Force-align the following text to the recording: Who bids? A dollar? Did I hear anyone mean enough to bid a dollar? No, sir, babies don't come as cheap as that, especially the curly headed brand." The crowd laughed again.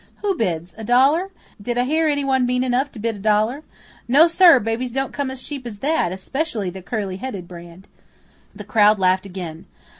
Who 0.23 0.35
bids? 0.35 0.73
A 0.79 0.83
dollar? 0.83 1.29
Did 1.61 1.77
I 1.77 1.83
hear 1.83 2.07
anyone 2.07 2.47
mean 2.47 2.63
enough 2.63 2.91
to 2.93 2.97
bid 2.99 3.17
a 3.17 3.19
dollar? 3.19 3.63
No, 4.07 4.25
sir, 4.27 4.59
babies 4.59 4.91
don't 4.91 5.13
come 5.13 5.29
as 5.29 5.43
cheap 5.43 5.63
as 5.63 5.77
that, 5.77 6.11
especially 6.11 6.71
the 6.71 6.81
curly 6.81 7.17
headed 7.17 7.47
brand." 7.47 7.87
The 8.55 8.63
crowd 8.63 8.97
laughed 8.97 9.27
again. 9.27 9.67